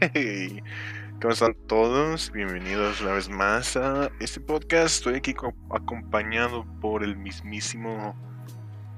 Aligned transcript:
Hey, 0.00 0.62
¿cómo 1.20 1.32
están 1.32 1.54
todos? 1.66 2.30
Bienvenidos 2.32 3.00
una 3.00 3.12
vez 3.12 3.28
más 3.28 3.76
a 3.76 4.10
este 4.20 4.40
podcast. 4.40 4.96
Estoy 4.96 5.14
aquí 5.16 5.34
co- 5.34 5.54
acompañado 5.70 6.64
por 6.80 7.02
el 7.04 7.16
mismísimo 7.16 8.14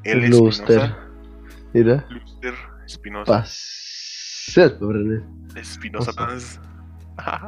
El 0.04 0.30
Luster. 0.30 0.78
Espinosa. 0.78 0.98
Mira. 1.72 2.06
Luster 2.10 2.54
Espinosa. 2.86 3.32
Paz. 3.32 4.52
Espinosa 5.56 6.10
Osa. 6.10 6.26
Paz. 6.26 6.60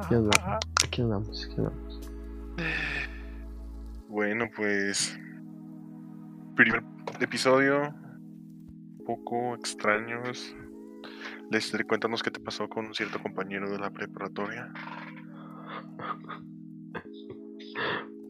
¿Qué 0.08 0.16
onda? 0.16 0.58
Aquí 0.84 1.02
andamos, 1.02 1.44
aquí 1.44 1.54
andamos. 1.58 2.10
Bueno, 4.08 4.46
pues. 4.56 5.18
Primer 6.56 6.82
episodio. 7.20 7.94
Poco 9.06 9.54
extraños. 9.56 10.54
Lester, 11.50 11.86
cuéntanos 11.86 12.22
qué 12.22 12.30
te 12.30 12.40
pasó 12.40 12.68
con 12.68 12.86
un 12.86 12.94
cierto 12.94 13.18
compañero 13.22 13.70
de 13.70 13.78
la 13.78 13.90
preparatoria. 13.90 14.72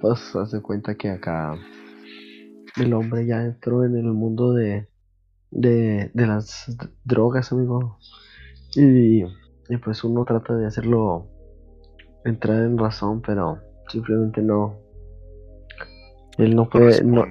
Pues 0.01 0.37
hace 0.37 0.61
cuenta 0.61 0.95
que 0.95 1.11
acá 1.11 1.57
el 2.77 2.93
hombre 2.93 3.27
ya 3.27 3.43
entró 3.43 3.85
en 3.85 3.97
el 3.97 4.13
mundo 4.13 4.53
de, 4.53 4.89
de, 5.51 6.11
de 6.13 6.27
las 6.27 6.77
drogas, 7.05 7.53
amigo. 7.53 7.99
Y, 8.75 9.23
y 9.23 9.77
pues 9.83 10.05
uno 10.05 10.25
trata 10.25 10.55
de 10.57 10.67
hacerlo 10.67 11.31
entrar 12.25 12.63
en 12.63 12.77
razón, 12.77 13.23
pero 13.23 13.59
simplemente 13.89 14.43
no. 14.43 14.79
Él 16.37 16.57
no 16.57 16.69
puede, 16.69 17.05
no, 17.05 17.25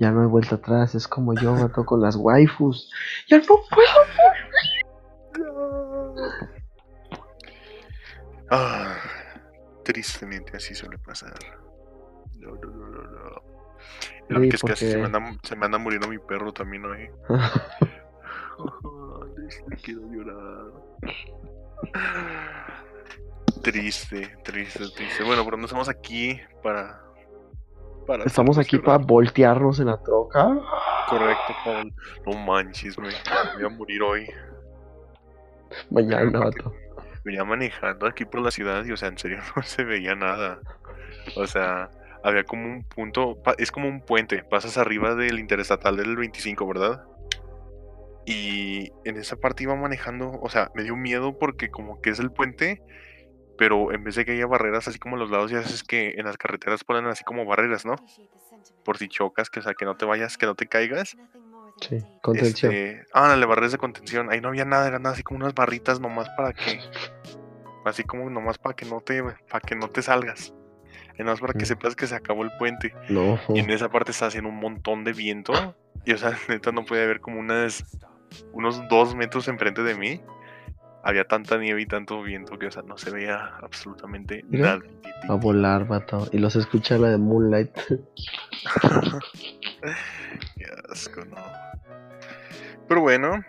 ya 0.00 0.10
no 0.10 0.22
hay 0.22 0.26
vuelta 0.26 0.56
atrás. 0.56 0.94
Es 0.96 1.06
como 1.06 1.34
yo, 1.34 1.54
mato 1.54 1.84
con 1.84 2.00
las 2.00 2.16
waifus. 2.16 2.90
Ya 3.28 3.38
no 3.38 3.44
puedo. 3.46 4.11
Ah, 8.54 8.96
tristemente 9.82 10.58
así 10.58 10.74
suele 10.74 10.98
pasar. 10.98 11.32
No, 12.38 12.54
no, 12.54 12.70
no, 12.70 12.86
no, 12.86 13.02
no. 13.02 13.42
Lo 14.28 14.40
Sí, 14.40 14.48
que 14.50 14.56
es 14.56 14.62
que 14.62 14.72
así 14.72 14.90
se 14.90 14.98
me, 14.98 15.06
anda, 15.06 15.20
se 15.42 15.56
me 15.56 15.64
anda 15.64 15.78
muriendo 15.78 16.06
mi 16.08 16.18
perro 16.18 16.52
también 16.52 16.84
hoy. 16.84 17.08
Triste, 19.36 19.76
quiero 19.82 20.02
llorar. 20.12 20.70
Triste, 23.62 24.36
triste, 24.44 24.84
triste. 24.94 25.24
Bueno, 25.24 25.44
pero 25.46 25.56
no 25.56 25.64
estamos 25.64 25.88
aquí 25.88 26.38
para. 26.62 27.00
para 28.06 28.24
Estamos 28.24 28.58
aquí 28.58 28.78
para 28.78 28.98
voltearnos 28.98 29.80
en 29.80 29.86
la 29.86 29.96
troca. 30.02 30.60
Correcto, 31.08 31.54
Paul. 31.64 31.94
No 32.26 32.38
manches, 32.38 32.98
me 32.98 33.08
voy 33.54 33.64
a 33.64 33.68
morir 33.70 34.02
hoy. 34.02 34.26
Mañana, 35.90 36.38
vato. 36.38 36.74
Venía 37.24 37.44
manejando 37.44 38.06
aquí 38.06 38.24
por 38.24 38.40
la 38.40 38.50
ciudad 38.50 38.84
y, 38.84 38.92
o 38.92 38.96
sea, 38.96 39.08
en 39.08 39.18
serio 39.18 39.38
no 39.56 39.62
se 39.62 39.84
veía 39.84 40.14
nada. 40.14 40.60
O 41.36 41.46
sea, 41.46 41.90
había 42.22 42.44
como 42.44 42.66
un 42.66 42.84
punto, 42.84 43.38
es 43.58 43.70
como 43.70 43.88
un 43.88 44.00
puente, 44.00 44.42
pasas 44.44 44.78
arriba 44.78 45.14
del 45.14 45.38
interestatal 45.38 45.96
del 45.96 46.16
25, 46.16 46.66
¿verdad? 46.66 47.04
Y 48.24 48.92
en 49.04 49.16
esa 49.16 49.36
parte 49.36 49.64
iba 49.64 49.74
manejando, 49.74 50.38
o 50.40 50.48
sea, 50.48 50.70
me 50.74 50.84
dio 50.84 50.96
miedo 50.96 51.38
porque 51.38 51.70
como 51.70 52.00
que 52.00 52.10
es 52.10 52.20
el 52.20 52.30
puente, 52.30 52.80
pero 53.58 53.92
en 53.92 54.04
vez 54.04 54.14
de 54.14 54.24
que 54.24 54.32
haya 54.32 54.46
barreras 54.46 54.86
así 54.86 54.98
como 54.98 55.16
a 55.16 55.18
los 55.18 55.30
lados, 55.30 55.50
ya 55.50 55.62
sabes 55.62 55.82
que 55.82 56.14
en 56.16 56.24
las 56.24 56.36
carreteras 56.36 56.84
ponen 56.84 57.06
así 57.06 57.24
como 57.24 57.44
barreras, 57.44 57.84
¿no? 57.84 57.96
Por 58.84 58.98
si 58.98 59.08
chocas, 59.08 59.50
que 59.50 59.60
o 59.60 59.62
sea, 59.62 59.74
que 59.74 59.84
no 59.84 59.96
te 59.96 60.04
vayas, 60.04 60.38
que 60.38 60.46
no 60.46 60.54
te 60.54 60.66
caigas. 60.66 61.16
Sí, 61.88 61.98
contención. 62.22 62.72
Este, 62.72 63.06
ah, 63.12 63.34
las 63.36 63.48
barreras 63.48 63.72
de 63.72 63.78
contención. 63.78 64.30
Ahí 64.30 64.40
no 64.40 64.48
había 64.48 64.64
nada, 64.64 64.86
eran 64.86 65.06
así 65.06 65.22
como 65.22 65.38
unas 65.38 65.54
barritas 65.54 66.00
nomás 66.00 66.28
para 66.36 66.52
que. 66.52 66.80
Así 67.84 68.04
como 68.04 68.30
nomás 68.30 68.58
para 68.58 68.74
que 68.76 68.84
no 68.86 69.00
te, 69.00 69.22
para 69.22 69.60
que 69.60 69.74
no 69.74 69.88
te 69.88 70.02
salgas. 70.02 70.54
Y 71.18 71.22
nomás 71.22 71.40
para 71.40 71.52
que 71.52 71.64
Mm. 71.64 71.66
sepas 71.66 71.96
que 71.96 72.06
se 72.06 72.14
acabó 72.14 72.42
el 72.44 72.50
puente. 72.58 72.94
No. 73.08 73.38
Y 73.48 73.58
en 73.58 73.70
esa 73.70 73.88
parte 73.90 74.12
está 74.12 74.26
haciendo 74.26 74.48
un 74.50 74.56
montón 74.60 75.04
de 75.04 75.12
viento. 75.12 75.52
Y 76.04 76.12
o 76.12 76.18
sea, 76.18 76.30
neta 76.48 76.72
no 76.72 76.84
podía 76.84 77.06
ver 77.06 77.20
como 77.20 77.40
unas 77.40 77.84
unos 78.52 78.88
dos 78.88 79.14
metros 79.14 79.48
enfrente 79.48 79.82
de 79.82 79.94
mí. 79.94 80.20
Había 81.04 81.24
tanta 81.24 81.58
nieve 81.58 81.82
y 81.82 81.86
tanto 81.86 82.22
viento 82.22 82.58
que, 82.58 82.66
o 82.68 82.70
sea, 82.70 82.82
no 82.82 82.96
se 82.96 83.10
veía 83.10 83.56
absolutamente 83.60 84.44
Mira, 84.48 84.78
nada. 84.78 84.80
A 85.28 85.34
volar, 85.34 85.86
vato. 85.86 86.28
Y 86.32 86.38
los 86.38 86.54
escucha 86.56 86.96
la 86.98 87.08
de 87.10 87.18
Moonlight. 87.18 87.70
Qué 90.56 90.64
asco, 90.90 91.24
no. 91.24 91.36
Pero 92.88 93.00
bueno, 93.00 93.42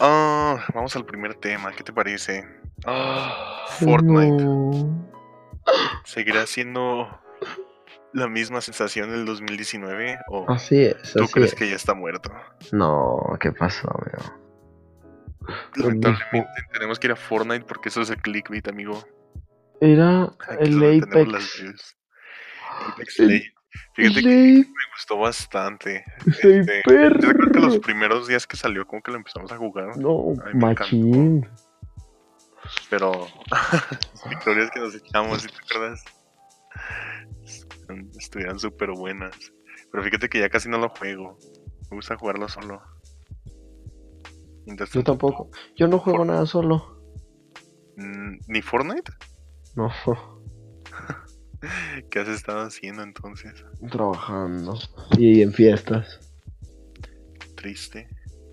ah, 0.00 0.64
vamos 0.74 0.94
al 0.96 1.04
primer 1.06 1.34
tema. 1.34 1.72
¿Qué 1.72 1.82
te 1.82 1.92
parece? 1.92 2.46
Ah, 2.84 3.64
Fortnite. 3.78 4.44
No. 4.44 5.08
¿Seguirá 6.04 6.46
siendo 6.46 7.08
la 8.12 8.28
misma 8.28 8.60
sensación 8.60 9.10
del 9.10 9.24
2019 9.24 10.18
o 10.28 10.50
Así 10.50 10.82
es, 10.84 11.12
tú 11.14 11.24
así 11.24 11.32
crees 11.32 11.52
es. 11.52 11.58
que 11.58 11.70
ya 11.70 11.76
está 11.76 11.94
muerto? 11.94 12.30
No, 12.72 13.18
¿qué 13.40 13.52
pasó, 13.52 13.88
amigo? 13.90 14.41
Lamentablemente 15.76 16.50
tenemos 16.72 16.98
que 16.98 17.08
ir 17.08 17.12
a 17.12 17.16
Fortnite 17.16 17.64
porque 17.64 17.88
eso 17.88 18.02
es 18.02 18.10
el 18.10 18.18
clickbait, 18.18 18.66
amigo. 18.68 19.04
Era 19.80 20.24
Aquí 20.48 20.64
el 20.64 20.80
las 20.80 21.02
Apex. 21.02 21.96
Apex 22.92 23.18
Legends. 23.18 23.52
Fíjate 23.94 24.18
El 24.18 24.24
que 24.24 24.30
me 24.68 24.84
gustó 24.94 25.18
bastante. 25.18 26.04
Este, 26.26 26.82
yo 26.86 27.32
creo 27.32 27.52
que 27.52 27.60
los 27.60 27.78
primeros 27.78 28.28
días 28.28 28.46
que 28.46 28.56
salió 28.56 28.86
como 28.86 29.02
que 29.02 29.10
lo 29.10 29.16
empezamos 29.18 29.50
a 29.52 29.56
jugar. 29.56 29.96
No, 29.96 30.34
Ay, 30.44 30.54
machín. 30.54 31.48
Pero 32.90 33.28
las 33.50 34.28
victorias 34.30 34.70
que 34.70 34.80
nos 34.80 34.94
echamos, 34.94 35.42
¿sí 35.42 35.48
te 35.48 35.74
acuerdas? 35.74 36.04
Estuvieron 38.18 38.58
súper 38.58 38.90
buenas. 38.92 39.36
Pero 39.90 40.04
fíjate 40.04 40.28
que 40.28 40.40
ya 40.40 40.48
casi 40.48 40.68
no 40.68 40.78
lo 40.78 40.88
juego. 40.88 41.38
Me 41.90 41.96
gusta 41.96 42.16
jugarlo 42.16 42.48
solo. 42.48 42.82
Yo 44.92 45.02
tampoco. 45.02 45.50
Yo 45.76 45.88
no 45.88 45.98
juego 45.98 46.24
nada 46.24 46.46
solo. 46.46 46.98
mm, 47.96 48.38
¿Ni 48.46 48.62
Fortnite? 48.62 49.10
No, 49.74 49.90
¿Qué 52.10 52.18
has 52.20 52.28
estado 52.28 52.60
haciendo 52.62 53.02
entonces? 53.02 53.52
trabajando. 53.90 54.78
Y 55.18 55.42
en 55.42 55.52
fiestas. 55.52 56.20
Triste. 57.56 58.06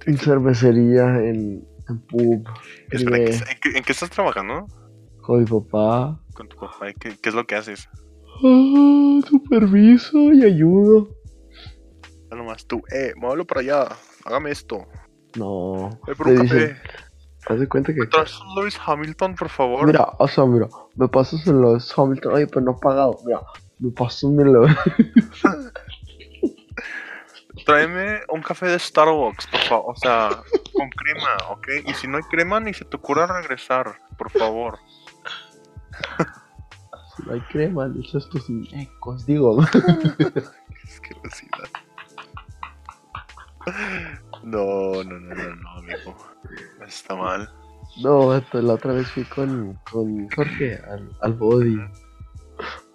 En 0.06 0.18
cervecería, 0.18 1.04
en, 1.20 1.68
en 1.90 2.00
pub. 2.08 2.48
Espera, 2.92 3.18
¿en 3.18 3.26
qué, 3.26 3.32
Privé, 3.32 3.52
en 3.52 3.60
qué- 3.62 3.78
en 3.78 3.84
qué 3.84 3.92
estás 3.92 4.10
trabajando? 4.10 4.68
con 5.22 5.40
mi 5.40 5.46
papá. 5.46 6.20
Con 6.34 6.48
tu 6.48 6.58
papá. 6.58 6.92
¿Qué, 7.00 7.16
qué 7.22 7.30
es 7.30 7.36
lo 7.36 7.46
que 7.46 7.56
haces? 7.56 7.88
Ah, 8.44 9.20
superviso 9.28 10.18
y 10.34 10.44
ayudo. 10.46 11.10
Ya 12.32 12.38
nomás 12.38 12.66
tú, 12.66 12.82
eh, 12.92 13.14
muévelo 13.18 13.46
para 13.46 13.62
allá. 13.62 13.88
Hágame 14.26 14.52
esto. 14.52 14.88
No. 15.36 15.90
Un 16.26 16.42
dicen, 16.42 16.78
haz 17.48 17.60
de 17.60 17.68
cuenta 17.68 17.94
que. 17.94 18.02
¿Me 18.02 18.08
traes 18.08 18.40
un 18.40 18.56
Lewis 18.56 18.80
Hamilton, 18.84 19.36
por 19.36 19.50
favor? 19.50 19.86
Mira, 19.86 20.08
o 20.18 20.28
sea, 20.28 20.46
mira, 20.46 20.68
me 20.96 21.08
pasas 21.08 21.46
en 21.48 21.62
los 21.62 21.98
Hamilton, 21.98 22.34
oye, 22.34 22.48
pero 22.48 22.62
no 22.62 22.78
pagado, 22.78 23.20
mira, 23.26 23.42
me 23.80 23.92
pasas 23.92 24.24
en 24.24 24.54
los... 24.54 24.70
Tráeme 27.66 28.22
un 28.30 28.42
café 28.42 28.68
de 28.68 28.80
Starbucks, 28.80 29.48
por 29.48 29.60
favor. 29.62 29.94
O 29.96 30.00
sea, 30.00 30.30
con 30.74 30.90
crema, 30.90 31.38
¿ok? 31.50 31.68
Y 31.86 31.94
si 31.94 32.08
no 32.08 32.18
hay 32.18 32.24
crema, 32.24 32.60
ni 32.60 32.74
se 32.74 32.86
te 32.86 32.98
ocurra 32.98 33.28
regresar, 33.28 34.00
por 34.18 34.32
favor. 34.32 34.80
Si 37.16 37.26
no 37.26 37.34
hay 37.34 37.42
crema, 37.42 37.88
le 37.88 38.00
echas 38.00 38.30
tus 38.30 38.50
ecos, 38.72 39.26
digo. 39.26 39.62
Asquerosidad. 40.84 41.70
No, 44.44 45.04
no, 45.04 45.20
no, 45.20 45.36
no, 45.36 45.56
no, 45.56 45.70
amigo. 45.72 46.16
Está 46.86 47.16
mal. 47.16 47.50
No, 48.02 48.28
vato, 48.28 48.62
la 48.62 48.74
otra 48.74 48.94
vez 48.94 49.08
fui 49.08 49.24
con, 49.26 49.78
con 49.92 50.30
Jorge 50.30 50.80
al, 50.90 51.10
al 51.22 51.34
body. 51.34 51.80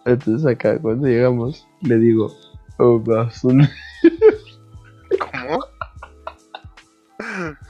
Entonces 0.07 0.47
acá, 0.47 0.79
cuando 0.79 1.09
llegamos, 1.09 1.67
le 1.81 1.99
digo, 1.99 2.33
oh. 2.79 3.03
¿Cómo? 3.05 5.59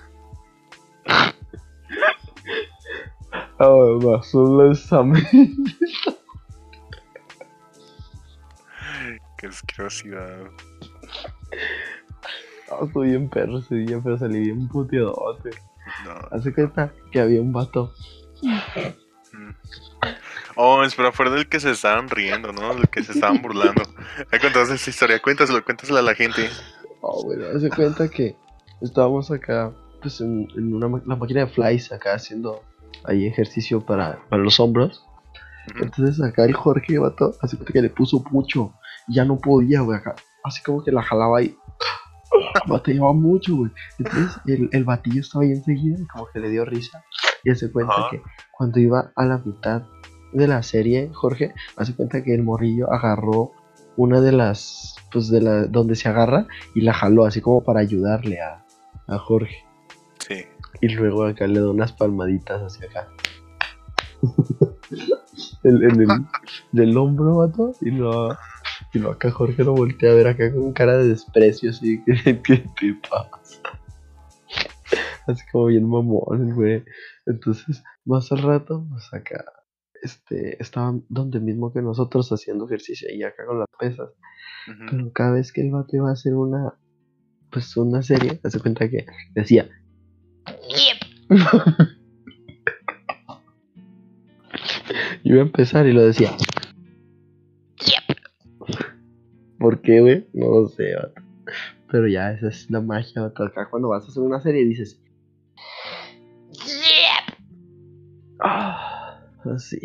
Oh, 3.60 4.00
me 4.00 4.10
das 4.10 4.34
un 4.34 4.70
examen. 4.70 5.24
Qué 9.38 9.46
asquerosidad. 9.46 10.50
Estoy 12.86 13.10
bien 13.10 13.28
perro 13.28 13.58
ese 13.58 13.74
día, 13.76 14.00
pero 14.02 14.18
salí 14.18 14.40
bien 14.40 14.68
puteadote. 14.68 15.50
No. 16.04 16.14
Hace 16.30 16.52
cuenta 16.52 16.92
que 17.10 17.20
había 17.20 17.40
un 17.40 17.52
vato. 17.52 17.92
Mm. 18.42 19.50
Oh, 20.56 20.82
espera, 20.84 21.10
fue 21.12 21.28
del 21.30 21.48
que 21.48 21.58
se 21.58 21.70
estaban 21.70 22.08
riendo, 22.08 22.52
¿no? 22.52 22.74
Del 22.74 22.88
que 22.88 23.02
se 23.02 23.12
estaban 23.12 23.42
burlando. 23.42 23.82
Ahí 24.30 24.38
contabas 24.38 24.70
esa 24.70 24.90
historia, 24.90 25.20
cuéntaselo, 25.20 25.64
cuéntasela 25.64 25.98
a 25.98 26.02
la 26.02 26.14
gente. 26.14 26.48
Oh, 27.00 27.24
bueno, 27.24 27.44
hace 27.54 27.68
cuenta 27.70 28.08
que 28.08 28.36
estábamos 28.80 29.30
acá, 29.30 29.72
pues 30.00 30.20
en, 30.20 30.48
en 30.56 30.72
una 30.74 31.02
la 31.04 31.16
máquina 31.16 31.40
de 31.40 31.46
flies, 31.48 31.90
acá 31.92 32.14
haciendo 32.14 32.62
ahí 33.04 33.26
ejercicio 33.26 33.80
para, 33.80 34.20
para 34.28 34.42
los 34.42 34.60
hombros. 34.60 35.04
Entonces 35.80 36.22
acá 36.22 36.44
el 36.44 36.54
Jorge, 36.54 36.98
vato, 36.98 37.34
así 37.40 37.56
que 37.56 37.82
le 37.82 37.90
puso 37.90 38.22
mucho. 38.30 38.72
y 39.08 39.14
Ya 39.14 39.24
no 39.24 39.38
podía, 39.38 39.80
güey, 39.80 39.98
acá. 39.98 40.14
Así 40.44 40.62
como 40.62 40.84
que 40.84 40.92
la 40.92 41.02
jalaba 41.02 41.42
y 41.42 41.56
batallaba 42.66 43.12
mucho, 43.12 43.56
güey. 43.56 43.70
Entonces 43.98 44.38
el, 44.46 44.68
el 44.72 44.84
batillo 44.84 45.20
estaba 45.20 45.44
ahí 45.44 45.52
enseguida 45.52 45.98
y 46.00 46.06
como 46.06 46.26
que 46.26 46.40
le 46.40 46.50
dio 46.50 46.64
risa. 46.64 47.04
Y 47.42 47.50
hace 47.50 47.70
cuenta 47.70 47.94
Ajá. 47.94 48.08
que 48.10 48.22
cuando 48.52 48.80
iba 48.80 49.12
a 49.14 49.24
la 49.24 49.38
mitad 49.38 49.82
de 50.32 50.48
la 50.48 50.62
serie, 50.62 51.10
Jorge, 51.12 51.54
hace 51.76 51.94
cuenta 51.94 52.22
que 52.22 52.34
el 52.34 52.42
morrillo 52.42 52.92
agarró 52.92 53.52
una 53.96 54.20
de 54.20 54.32
las, 54.32 54.96
pues 55.12 55.28
de 55.28 55.40
la, 55.40 55.66
donde 55.66 55.94
se 55.94 56.08
agarra 56.08 56.46
y 56.74 56.80
la 56.80 56.92
jaló 56.92 57.24
así 57.24 57.40
como 57.40 57.62
para 57.62 57.80
ayudarle 57.80 58.40
a, 58.40 58.64
a 59.06 59.18
Jorge. 59.18 59.64
Sí. 60.18 60.44
Y 60.80 60.88
luego 60.88 61.24
acá 61.24 61.46
le 61.46 61.60
da 61.60 61.70
unas 61.70 61.92
palmaditas 61.92 62.60
hacia 62.60 62.88
acá. 62.88 63.08
en 65.62 65.82
el 65.82 66.26
del 66.72 66.96
hombro, 66.96 67.36
vato. 67.36 67.72
Y 67.80 67.90
lo, 67.90 68.36
y 68.94 68.98
lo 68.98 69.10
acá 69.10 69.30
Jorge 69.30 69.64
lo 69.64 69.74
voltea 69.74 70.12
a 70.12 70.14
ver 70.14 70.28
acá 70.28 70.52
con 70.52 70.72
cara 70.72 70.96
de 70.96 71.08
desprecio, 71.08 71.70
así 71.70 72.02
que 72.04 72.14
¿qué 72.42 72.58
te 72.80 72.96
pasa? 73.10 73.60
Así 75.26 75.42
como 75.50 75.66
bien 75.66 75.88
mamón, 75.88 76.48
el 76.48 76.54
güey. 76.54 76.84
Entonces, 77.26 77.82
más 78.04 78.30
al 78.30 78.42
rato, 78.42 78.86
pues 78.88 79.12
acá, 79.12 79.44
este, 80.02 80.62
estaban 80.62 81.04
donde 81.08 81.40
mismo 81.40 81.72
que 81.72 81.80
nosotros 81.82 82.30
haciendo 82.30 82.66
ejercicio 82.66 83.08
y 83.12 83.22
acá 83.22 83.46
con 83.46 83.58
las 83.58 83.68
pesas. 83.78 84.10
Ujú. 84.68 84.86
Pero 84.90 85.12
cada 85.12 85.32
vez 85.32 85.52
que 85.52 85.62
el 85.62 85.70
vato 85.72 85.96
iba 85.96 86.10
a 86.10 86.12
hacer 86.12 86.34
una, 86.34 86.74
pues 87.50 87.76
una 87.76 88.02
serie, 88.02 88.38
hace 88.44 88.60
cuenta 88.60 88.88
que 88.88 89.06
decía, 89.34 89.68
iba 95.24 95.38
a 95.38 95.42
empezar 95.42 95.86
y 95.86 95.92
lo 95.92 96.02
decía. 96.02 96.36
¿Por 99.64 99.80
qué, 99.80 99.98
güey? 100.02 100.28
No 100.34 100.50
lo 100.50 100.68
sé, 100.68 100.94
vato. 100.94 101.22
Pero 101.90 102.06
ya, 102.06 102.32
esa 102.32 102.48
es 102.48 102.70
la 102.70 102.82
magia, 102.82 103.22
vato. 103.22 103.44
Acá 103.44 103.70
cuando 103.70 103.88
vas 103.88 104.04
a 104.04 104.08
hacer 104.08 104.22
una 104.22 104.38
serie 104.38 104.62
dices. 104.66 105.02
Ah, 108.40 109.26
así. 109.54 109.78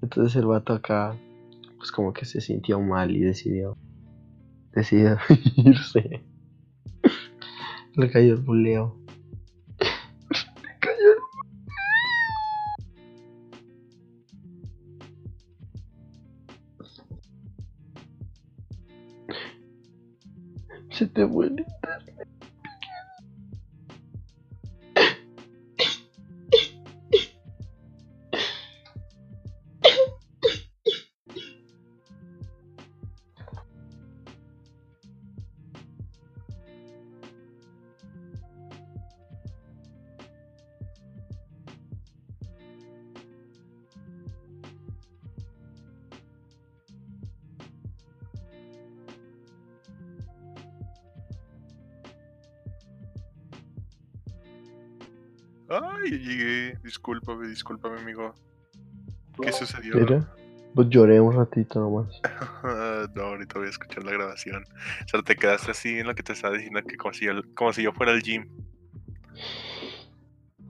Entonces 0.00 0.34
el 0.36 0.46
vato 0.46 0.72
acá, 0.72 1.14
pues 1.76 1.92
como 1.92 2.14
que 2.14 2.24
se 2.24 2.40
sintió 2.40 2.80
mal 2.80 3.14
y 3.14 3.20
decidió. 3.20 3.76
Decidió 4.72 5.18
irse. 5.56 6.24
Le 7.96 8.10
cayó 8.10 8.32
el 8.32 8.40
buleo. 8.40 8.96
Se 21.10 21.26
te 21.26 21.79
Ay, 55.70 56.10
llegué. 56.10 56.76
Discúlpame, 56.82 57.46
discúlpame, 57.46 58.00
amigo. 58.00 58.34
¿Qué 59.40 59.52
sucedió? 59.52 59.94
Mira, 59.94 60.28
pues 60.74 60.88
lloré 60.88 61.20
un 61.20 61.36
ratito 61.36 61.78
nomás. 61.78 62.20
no, 63.14 63.22
ahorita 63.22 63.58
voy 63.58 63.68
a 63.68 63.70
escuchar 63.70 64.02
la 64.02 64.10
grabación. 64.10 64.64
O 64.64 65.08
sea, 65.08 65.22
te 65.22 65.36
quedaste 65.36 65.70
así 65.70 66.00
en 66.00 66.08
lo 66.08 66.14
que 66.16 66.24
te 66.24 66.32
estaba 66.32 66.54
diciendo 66.54 66.82
que 66.82 66.96
como 66.96 67.14
si 67.14 67.26
yo, 67.26 67.34
como 67.54 67.72
si 67.72 67.84
yo 67.84 67.92
fuera 67.92 68.12
al 68.12 68.22
gym. 68.22 68.48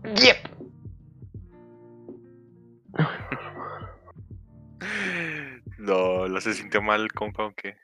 No, 5.79 6.29
lo 6.29 6.41
se 6.43 6.53
sintió 6.53 6.83
mal, 6.83 7.11
compa, 7.11 7.47
¿o 7.47 7.55
qué? 7.55 7.75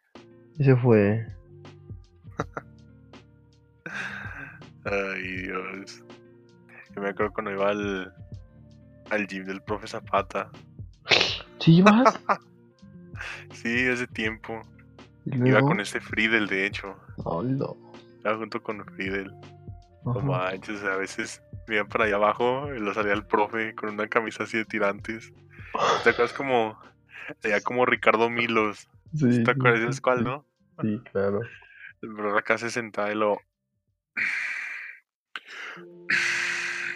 Y 0.59 0.65
se 0.65 0.77
fue. 0.77 1.27
Ay, 4.85 5.43
Dios. 5.43 6.05
Yo 6.97 7.03
me 7.03 7.11
acuerdo 7.11 7.33
cuando 7.33 7.53
iba 7.53 7.69
al, 7.69 8.13
al 9.11 9.27
gym 9.27 9.45
del 9.45 9.61
profe 9.63 9.87
Zapata. 9.87 10.51
¿Sí 11.61 11.83
vas? 11.83 12.19
Sí, 13.53 13.87
hace 13.89 14.07
tiempo. 14.07 14.61
Iba 15.25 15.61
con 15.63 15.81
este 15.81 16.01
Friedel, 16.01 16.47
de 16.49 16.67
hecho. 16.67 16.95
Oh, 17.25 17.43
no. 17.43 17.75
Iba 18.21 18.37
junto 18.37 18.63
con 18.63 18.85
Friedel. 18.85 19.35
No 20.05 20.21
manches, 20.21 20.85
a 20.85 20.97
veces 20.97 21.43
me 21.67 21.77
iban 21.77 21.89
para 21.89 22.05
allá 22.05 22.17
abajo 22.17 22.73
y 22.75 22.79
lo 22.79 22.95
salía 22.95 23.15
el 23.15 23.25
profe 23.25 23.75
con 23.75 23.91
una 23.91 24.07
camisa 24.07 24.45
así 24.45 24.59
de 24.59 24.65
tirantes. 24.65 25.33
¿Te 26.05 26.11
acuerdas 26.11 26.33
como, 26.33 26.79
sería 27.41 27.61
como 27.61 27.87
Ricardo 27.87 28.31
Milos? 28.31 28.89
Sí, 29.15 29.43
¿Te 29.43 29.51
acuerdas 29.51 29.97
sí, 29.97 30.03
cuál, 30.03 30.25
no? 30.25 30.45
Sí, 30.83 31.01
claro. 31.11 31.41
El 32.03 32.11
bro 32.11 32.37
acá 32.39 32.59
se 32.59 32.71
sentaba 32.71 33.11
y 33.11 33.17
lo... 33.17 33.39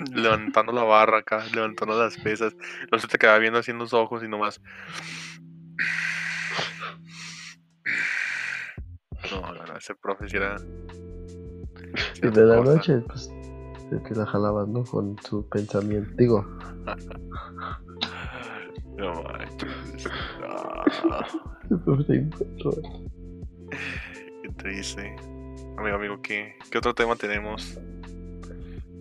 levantando 0.14 0.72
la 0.72 0.84
barra 0.84 1.18
acá, 1.18 1.44
levantando 1.54 1.98
las 1.98 2.16
pesas. 2.16 2.54
No 2.90 2.98
se 2.98 3.06
te 3.08 3.18
quedaba 3.18 3.38
viendo 3.38 3.58
así 3.58 3.70
en 3.70 3.78
los 3.78 3.92
ojos 3.92 4.22
y 4.22 4.28
nomás... 4.28 4.60
No, 9.30 9.40
no, 9.52 9.64
no, 9.66 9.76
ese 9.76 9.94
profe 9.94 10.28
sí 10.28 10.36
era... 10.36 10.58
sí 10.58 10.66
Y 12.22 12.28
de 12.30 12.44
la 12.44 12.56
cosa. 12.56 12.74
noche, 12.74 12.98
pues, 13.06 13.30
te, 13.90 13.98
te 13.98 14.14
la 14.14 14.26
jalabas, 14.26 14.68
¿no? 14.68 14.84
Con 14.84 15.16
su 15.22 15.48
pensamiento. 15.48 16.10
Digo, 16.16 16.44
No 18.96 19.22
manches. 19.22 19.70
No, 20.40 20.84
qué 24.42 24.48
triste. 24.58 25.16
Amigo, 25.78 25.96
amigo, 25.96 26.20
¿qué, 26.22 26.54
¿qué 26.70 26.78
otro 26.78 26.94
tema 26.94 27.16
tenemos? 27.16 27.78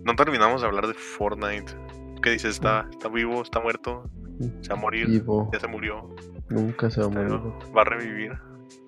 No 0.04 0.14
terminamos 0.16 0.62
de 0.62 0.66
hablar 0.66 0.86
de 0.86 0.94
Fortnite. 0.94 1.72
¿Qué 2.22 2.30
dices? 2.30 2.54
¿Está, 2.54 2.86
está 2.90 3.08
vivo? 3.08 3.42
¿Está 3.42 3.60
muerto? 3.60 4.04
¿Se 4.62 4.70
va 4.70 4.76
a 4.76 4.80
morir? 4.80 5.06
Vivo. 5.08 5.50
¿Ya 5.52 5.60
se 5.60 5.68
murió? 5.68 6.08
Nunca 6.48 6.90
se 6.90 7.00
va 7.00 7.06
a 7.06 7.10
morir. 7.10 7.38
¿Va 7.76 7.82
a 7.82 7.84
revivir? 7.84 8.32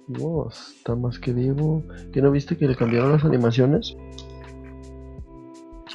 No, 0.09 0.49
está 0.51 0.95
más 0.97 1.19
que 1.19 1.33
vivo. 1.33 1.85
¿Que 2.13 2.21
no 2.23 2.31
viste 2.31 2.57
que 2.57 2.67
le 2.67 2.77
cambiaron 2.77 3.13
las 3.13 3.25
animaciones? 3.25 3.95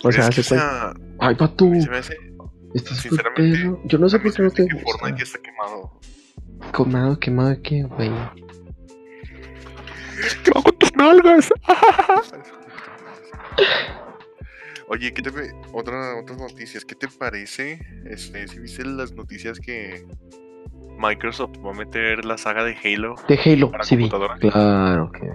O 0.03 0.11
sea, 0.11 0.23
cuenta. 0.25 0.41
esa- 0.41 0.93
Ay, 1.19 1.35
pato. 1.35 1.65
se 1.65 1.89
me 1.89 1.97
hace. 1.97 2.17
Estás 2.73 2.97
sinceramente, 2.97 3.57
perro. 3.59 3.81
Yo 3.85 3.97
no 3.97 4.09
sé 4.09 4.19
por 4.19 4.31
se 4.31 4.37
qué 4.37 4.43
no 4.43 4.49
te 4.51 4.61
hace 4.63 4.69
que 4.69 4.75
gusta. 4.83 4.91
Fortnite 4.99 5.17
ya 5.17 5.23
está 5.23 5.39
quemado. 5.39 5.99
Quemado, 6.73 7.19
quemado, 7.19 7.49
¿de 7.49 7.61
qué, 7.61 7.83
güey? 7.83 8.11
¿Qué 10.43 10.51
va 10.55 10.61
con 10.63 10.77
tus 10.77 10.95
nalgas? 10.95 11.49
Oye, 14.89 15.13
¿qué 15.13 15.21
te 15.21 15.31
otra, 15.73 16.15
otras 16.17 16.39
noticias? 16.39 16.85
¿Qué 16.85 16.95
te 16.95 17.07
parece? 17.09 17.79
Este, 18.05 18.47
si 18.47 18.59
viste 18.59 18.85
las 18.85 19.11
noticias 19.13 19.59
que 19.59 20.05
Microsoft 20.97 21.57
va 21.65 21.71
a 21.71 21.73
meter 21.73 22.23
la 22.23 22.37
saga 22.37 22.63
de 22.63 22.75
Halo, 22.83 23.15
De 23.27 23.37
Halo, 23.37 23.69
¿Para 23.71 23.83
sí 23.83 23.97
vi. 23.97 24.09
Claro 24.39 25.11
que 25.11 25.29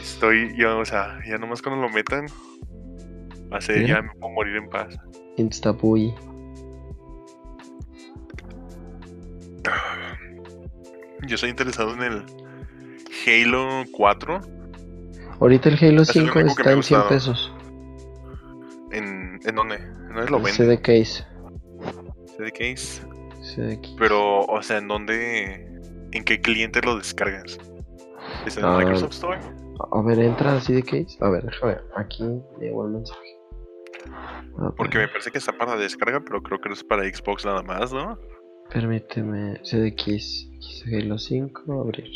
estoy 0.00 0.56
yo, 0.56 0.78
o 0.78 0.84
sea, 0.84 1.20
ya 1.26 1.38
nomás 1.38 1.62
cuando 1.62 1.82
lo 1.82 1.88
metan, 1.88 2.26
va 3.52 3.58
a 3.58 3.60
ser, 3.60 3.86
ya 3.86 4.02
me 4.02 4.10
puedo 4.18 4.34
morir 4.34 4.56
en 4.56 4.68
paz. 4.70 4.98
Instapuy. 5.36 6.12
Yo 11.26 11.34
estoy 11.34 11.50
interesado 11.50 11.94
en 11.94 12.02
el 12.02 12.22
Halo 13.26 13.84
4, 13.92 14.40
Ahorita 15.40 15.68
el 15.68 15.76
Halo 15.76 16.02
Es 16.02 16.08
el 16.16 16.24
5 16.24 16.38
único 16.38 16.54
que 16.54 16.62
está 16.62 16.72
en 16.72 16.82
100 16.82 17.00
gustado. 17.00 17.08
pesos. 17.08 17.52
¿En, 19.46 19.50
en 19.50 19.54
dónde? 19.56 19.78
¿No 20.12 20.22
es 20.22 20.30
lo 20.30 20.36
El 20.38 20.42
vende? 20.44 20.52
CD 20.56 20.78
case. 20.80 21.24
CD 22.36 22.52
Case. 22.52 23.02
CD 23.42 23.76
case. 23.80 23.94
Pero, 23.98 24.40
o 24.40 24.62
sea, 24.62 24.78
¿en 24.78 24.88
dónde? 24.88 25.80
¿En 26.12 26.24
qué 26.24 26.40
cliente 26.40 26.80
lo 26.82 26.96
descargas? 26.96 27.58
¿Es 28.46 28.56
en 28.56 28.64
Ah, 28.64 28.78
Microsoft 28.78 29.12
Store? 29.12 29.38
A 29.92 30.02
ver, 30.02 30.18
entra 30.20 30.52
al 30.52 30.62
CD 30.62 30.82
case. 30.82 31.16
A 31.20 31.28
ver, 31.30 31.44
déjame 31.44 31.74
ver. 31.74 31.84
Aquí 31.96 32.24
llegó 32.60 32.86
el 32.86 32.92
mensaje. 32.92 33.20
A 34.58 34.70
Porque 34.76 34.98
me 34.98 35.08
parece 35.08 35.30
que 35.30 35.38
está 35.38 35.52
para 35.52 35.76
descarga, 35.76 36.20
pero 36.24 36.42
creo 36.42 36.60
que 36.60 36.68
no 36.68 36.74
es 36.74 36.82
para 36.84 37.02
Xbox 37.04 37.44
nada 37.44 37.62
más, 37.62 37.92
¿no? 37.92 38.18
Permíteme, 38.70 39.60
CDX, 39.62 40.48
Halo 40.92 41.18
5, 41.18 41.80
abrir. 41.80 42.10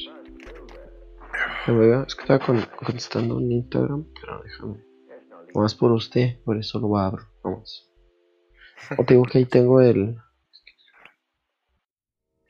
Déjame 1.66 1.87
ver, 1.87 2.04
es 2.06 2.14
que 2.14 2.22
estaba 2.22 2.38
con- 2.44 2.66
contestando 2.84 3.37
un 3.37 3.50
Instagram, 3.52 4.04
pero 4.20 4.42
déjame. 4.42 4.75
Más 5.54 5.75
por 5.75 5.92
usted, 5.92 6.38
por 6.45 6.57
eso 6.57 6.78
lo 6.78 6.97
abro, 6.97 7.25
vamos. 7.42 7.90
O 8.97 9.04
te 9.04 9.14
digo 9.14 9.25
que 9.25 9.38
ahí 9.38 9.45
tengo 9.45 9.80
el 9.80 10.16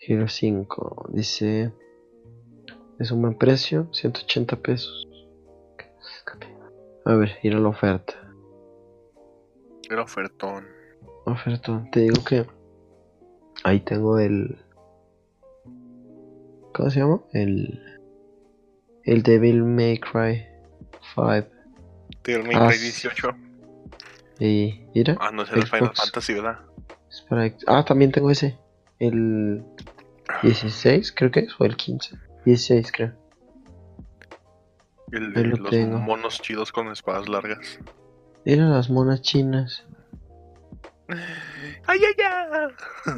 Halo 0.08 0.28
5, 0.28 1.10
dice 1.12 1.72
es 3.00 3.10
un 3.10 3.22
buen 3.22 3.34
precio, 3.34 3.88
180 3.92 4.56
pesos. 4.56 5.08
A 7.06 7.14
ver, 7.14 7.38
ir 7.42 7.54
a 7.54 7.58
la 7.58 7.68
oferta. 7.68 8.12
Era 9.88 10.02
ofertón. 10.02 10.66
Oferta, 11.24 11.82
te 11.92 12.00
digo 12.00 12.22
que 12.22 12.46
ahí 13.64 13.80
tengo 13.80 14.18
el. 14.18 14.58
¿Cómo 16.74 16.90
se 16.90 17.00
llama? 17.00 17.22
El. 17.32 17.80
El 19.04 19.22
Devil 19.22 19.64
May 19.64 19.98
Cry 19.98 20.44
5. 21.14 21.59
Devil 22.24 22.46
May 22.46 22.56
Ah, 22.56 22.66
Cry 22.68 22.76
sí. 22.78 22.84
18. 23.08 23.36
Y. 24.40 24.80
Mira, 24.94 25.16
Ah, 25.20 25.30
no 25.32 25.42
es 25.42 25.50
el 25.52 25.66
Final. 25.66 25.92
Fantasy, 25.94 26.34
¿verdad? 26.34 26.60
es 27.10 27.20
para 27.28 27.52
Ah, 27.66 27.84
también 27.84 28.12
tengo 28.12 28.30
ese. 28.30 28.58
El 28.98 29.64
16, 30.42 31.12
creo 31.12 31.30
que 31.30 31.40
es, 31.40 31.52
o 31.58 31.64
el 31.64 31.76
15. 31.76 32.16
16, 32.44 32.92
creo. 32.92 33.12
El 35.12 35.32
lo 35.32 35.56
los 35.56 35.70
tengo. 35.70 35.98
monos 35.98 36.40
chidos 36.40 36.70
con 36.72 36.88
espadas 36.88 37.28
largas. 37.28 37.58
Mira 38.44 38.64
las 38.66 38.88
monas 38.90 39.22
chinas. 39.22 39.84
¡Ay, 41.86 41.98
ay, 42.06 42.24
ay! 42.24 43.14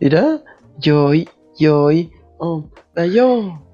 Mira, 0.00 0.42
yo, 0.78 1.12
yo, 1.58 1.88
oh, 2.38 2.70
yo. 3.10 3.64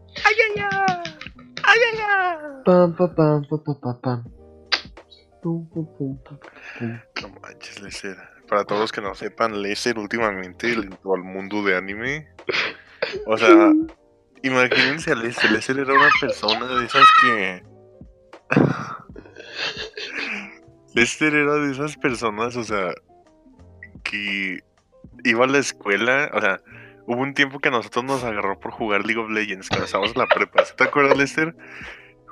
No 7.21 7.29
manches, 7.43 7.83
Lesser. 7.83 8.17
Para 8.49 8.65
todos 8.65 8.81
los 8.81 8.93
que 8.93 9.01
no 9.01 9.15
sepan, 9.15 9.63
Lesser 9.63 9.99
últimamente 9.99 10.75
le 10.75 10.87
entró 10.87 11.15
al 11.15 11.23
mundo 11.23 11.63
de 11.63 11.77
anime. 11.77 12.29
O 13.27 13.37
sea, 13.37 13.73
imagínense 14.43 15.13
a 15.13 15.15
Lesser. 15.15 15.51
Lesser 15.51 15.79
era 15.79 15.93
una 15.93 16.09
persona 16.21 16.67
de 16.67 16.85
esas 16.87 17.05
que. 17.21 17.63
Lester 20.95 21.35
era 21.35 21.55
de 21.55 21.73
esas 21.73 21.97
personas, 21.97 22.57
o 22.57 22.63
sea, 22.63 22.95
que 24.05 24.61
iba 25.25 25.45
a 25.45 25.49
la 25.49 25.59
escuela, 25.59 26.31
o 26.33 26.41
sea, 26.41 26.61
hubo 27.07 27.21
un 27.21 27.35
tiempo 27.35 27.59
que 27.59 27.69
a 27.69 27.73
nosotros 27.73 28.05
nos 28.05 28.23
agarró 28.23 28.61
por 28.61 28.71
jugar 28.71 29.05
League 29.05 29.21
of 29.21 29.31
Legends, 29.31 29.69
cuando 29.69 29.87
estábamos 29.87 30.13
en 30.15 30.21
la 30.21 30.27
prepa. 30.27 30.65
¿Sí 30.65 30.73
¿Te 30.77 30.85
acuerdas, 30.85 31.19
Lester? 31.19 31.57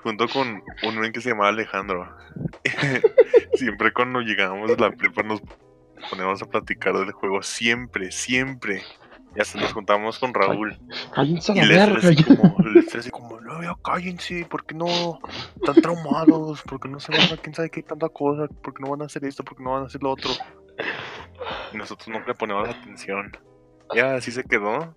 Junto 0.02 0.28
con 0.28 0.62
un 0.82 0.98
men 0.98 1.12
que 1.12 1.20
se 1.20 1.30
llamaba 1.30 1.50
Alejandro. 1.50 2.16
siempre 3.54 3.92
cuando 3.92 4.20
llegábamos 4.20 4.70
a 4.72 4.80
la 4.80 4.90
prepa 4.90 5.22
nos 5.22 5.40
poníamos 6.10 6.42
a 6.42 6.46
platicar 6.46 6.96
del 6.96 7.12
juego, 7.12 7.42
siempre, 7.42 8.10
siempre. 8.10 8.82
Y 9.34 9.40
hasta 9.40 9.58
nos 9.60 9.72
juntábamos 9.72 10.18
con 10.18 10.34
Raúl. 10.34 10.76
Cállense 11.14 11.52
a 11.52 11.56
Y 11.56 11.60
la 11.60 11.86
verga. 11.86 12.08
así 12.08 12.16
ya. 12.16 12.24
como, 12.36 12.56
así 12.98 13.10
como, 13.10 13.40
no, 13.40 13.62
ya 13.62 13.74
cállense, 13.82 14.44
¿por 14.44 14.66
qué 14.66 14.74
no 14.74 15.18
están 15.56 15.80
traumados? 15.80 16.62
¿Por 16.62 16.80
qué 16.80 16.88
no 16.88 17.00
se 17.00 17.12
van 17.12 17.32
a 17.32 17.36
quién 17.38 17.54
sabe 17.54 17.70
qué 17.70 17.82
tanta 17.82 18.08
cosa? 18.10 18.46
¿Por 18.62 18.74
qué 18.74 18.82
no 18.82 18.90
van 18.90 19.02
a 19.02 19.06
hacer 19.06 19.24
esto? 19.24 19.42
¿Por 19.44 19.56
qué 19.56 19.62
no 19.62 19.72
van 19.72 19.84
a 19.84 19.86
hacer 19.86 20.02
lo 20.02 20.10
otro? 20.10 20.30
Y 21.72 21.76
nosotros 21.76 22.08
no 22.08 22.20
le 22.26 22.34
poníamos 22.34 22.68
atención. 22.68 23.32
Ya 23.94 24.16
así 24.16 24.30
se 24.32 24.44
quedó. 24.44 24.94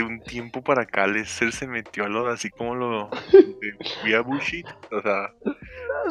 De 0.00 0.06
un 0.06 0.18
tiempo 0.18 0.62
para 0.62 0.84
acá, 0.84 1.06
Lester 1.06 1.52
se 1.52 1.66
metió 1.66 2.06
a 2.06 2.08
lo 2.08 2.24
de 2.24 2.32
así 2.32 2.48
como 2.48 2.74
lo 2.74 3.10
de 3.32 3.76
Via 4.02 4.22
Bullshit. 4.22 4.66
O 4.90 5.02
sea, 5.02 5.30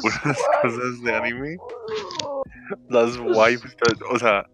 unas 0.04 0.38
cosas 0.62 1.02
de 1.02 1.16
anime. 1.16 1.58
Las 2.88 3.18
wipes, 3.18 3.76
o 4.12 4.20
sea, 4.20 4.46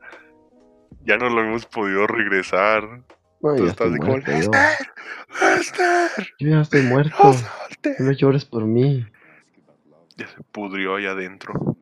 ya 1.04 1.18
no 1.18 1.28
lo 1.28 1.42
hemos 1.42 1.66
podido 1.66 2.08
regresar. 2.08 3.04
No, 3.42 3.56
Tú 3.58 3.66
ya 3.66 3.72
estás 3.72 3.88
estoy 3.88 3.90
así 3.90 3.98
como, 4.00 4.12
muerto 4.12 4.32
yo. 4.32 4.38
Lester, 4.38 5.58
Lester, 5.58 6.28
Yo 6.40 6.48
ya 6.48 6.62
estoy 6.62 6.82
muerto. 6.84 7.18
no. 7.22 8.06
No 8.06 8.12
llores 8.14 8.46
por 8.46 8.64
mí. 8.64 9.06
Ya 10.16 10.30
se 10.30 10.42
pudrió 10.54 10.96
allá 10.96 11.12
adentro. 11.12 11.75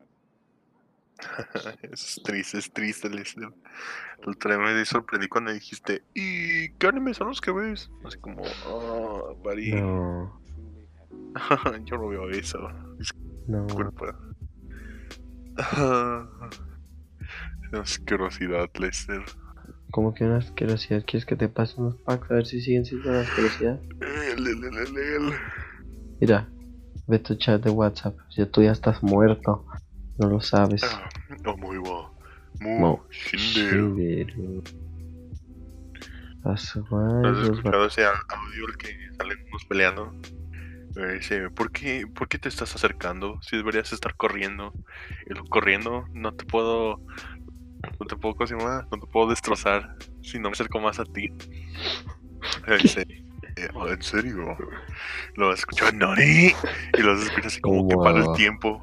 es 1.92 2.20
triste, 2.24 2.58
es 2.58 2.72
triste. 2.72 3.08
El 3.08 3.14
día 3.24 4.58
me 4.58 4.84
sorprendí 4.84 5.28
cuando 5.28 5.52
dijiste, 5.52 6.02
¿y 6.14 6.70
qué 6.74 6.86
anime 6.86 7.14
son 7.14 7.28
los 7.28 7.40
que 7.40 7.52
ves? 7.52 7.90
Así 8.04 8.18
como, 8.18 8.42
ah, 8.44 9.34
buddy, 9.42 9.72
No, 9.72 10.40
yo 11.84 11.96
no 11.96 12.08
veo 12.08 12.30
eso. 12.30 12.58
no. 13.46 13.64
Disculpa. 13.66 14.18
Asquerosidad, 17.72 18.70
Lester. 18.78 19.22
Como 19.90 20.14
que 20.14 20.24
una 20.24 20.38
asquerosidad. 20.38 21.04
¿Quieres 21.06 21.26
que 21.26 21.36
te 21.36 21.48
pase 21.48 21.80
unos 21.80 21.96
packs 21.98 22.30
a 22.30 22.34
ver 22.34 22.46
si 22.46 22.60
siguen 22.60 22.84
siendo 22.84 23.10
una 23.10 23.20
asquerosidad? 23.20 23.80
El, 24.00 24.46
el, 24.46 24.64
el, 24.64 24.76
el, 24.76 24.96
el. 24.98 25.32
Mira, 26.20 26.48
ve 27.06 27.18
tu 27.18 27.34
chat 27.36 27.62
de 27.62 27.70
WhatsApp. 27.70 28.16
Ya 28.36 28.46
tú 28.50 28.62
ya 28.62 28.72
estás 28.72 29.02
muerto. 29.02 29.66
No 30.18 30.28
lo 30.28 30.40
sabes. 30.40 30.82
Ah, 30.84 31.08
Oh, 31.46 31.56
muy 31.56 31.78
bueno. 31.78 32.12
Muy 32.60 32.98
Shinderu. 33.10 34.62
¿Has 36.44 37.38
escuchado 37.38 37.86
ese 37.86 38.04
au- 38.06 38.14
audio 38.28 38.66
el 38.68 38.76
que 38.76 38.88
salen 39.16 39.38
unos 39.50 39.64
peleando? 39.66 40.12
Eh, 40.96 41.14
Dice, 41.14 41.50
¿por 41.50 41.72
qué, 41.72 42.06
¿por 42.14 42.28
qué 42.28 42.38
te 42.38 42.48
estás 42.48 42.74
acercando? 42.74 43.38
Si 43.42 43.56
deberías 43.56 43.92
estar 43.92 44.14
corriendo. 44.16 44.72
Y 45.28 45.34
lo, 45.34 45.44
corriendo, 45.44 46.04
no 46.12 46.32
te 46.34 46.44
puedo. 46.44 47.00
No 48.00 48.06
te 48.06 48.16
puedo, 48.16 48.34
¿cómo 48.34 48.46
se 48.46 48.56
llama? 48.56 48.86
No 48.90 48.98
te 48.98 49.06
puedo 49.06 49.28
destrozar 49.28 49.96
si 50.22 50.38
no 50.38 50.48
me 50.48 50.52
acerco 50.52 50.80
más 50.80 50.98
a 51.00 51.04
ti. 51.04 51.28
Eh, 52.66 52.78
Dice, 52.82 53.04
¿en 53.56 54.02
serio? 54.02 54.56
Lo 55.36 55.52
escuchar, 55.52 55.94
¿Nani? 55.94 56.52
Y 56.98 57.02
lo 57.02 57.12
vas 57.12 57.20
a 57.20 57.24
escuchar 57.24 57.46
así 57.46 57.60
como 57.60 57.88
que 57.88 57.96
para 57.96 58.20
el 58.20 58.32
tiempo. 58.34 58.80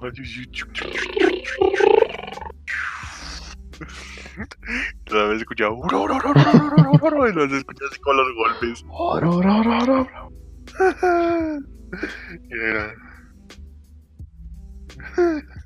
Lo 5.10 5.28
vas 5.28 5.32
a 5.32 5.36
escuchar, 5.36 5.72
y 5.72 7.34
lo 7.34 7.42
vas 7.42 7.54
a 7.54 7.58
escuchar 7.58 7.88
así 7.92 8.00
con 8.00 8.18
los 8.18 8.28
golpes. 8.36 8.86
Era. 12.50 12.94